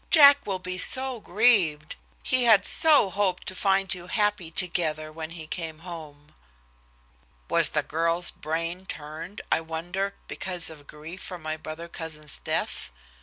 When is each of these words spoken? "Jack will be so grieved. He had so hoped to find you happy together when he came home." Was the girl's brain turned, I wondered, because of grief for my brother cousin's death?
"Jack 0.09 0.47
will 0.47 0.57
be 0.57 0.79
so 0.79 1.19
grieved. 1.19 1.95
He 2.23 2.45
had 2.45 2.65
so 2.65 3.11
hoped 3.11 3.45
to 3.45 3.53
find 3.53 3.93
you 3.93 4.07
happy 4.07 4.49
together 4.49 5.11
when 5.11 5.29
he 5.29 5.45
came 5.45 5.77
home." 5.85 6.33
Was 7.47 7.69
the 7.69 7.83
girl's 7.83 8.31
brain 8.31 8.87
turned, 8.87 9.41
I 9.51 9.61
wondered, 9.61 10.15
because 10.27 10.71
of 10.71 10.87
grief 10.87 11.21
for 11.21 11.37
my 11.37 11.55
brother 11.55 11.87
cousin's 11.87 12.39
death? 12.39 12.91